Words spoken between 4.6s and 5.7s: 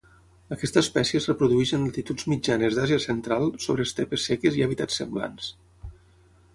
i hàbitats semblants.